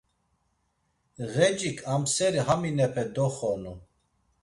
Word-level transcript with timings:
Ğecik 1.33 1.77
amseri 1.93 2.41
haminepe 2.47 3.03
doxonu. 3.15 3.73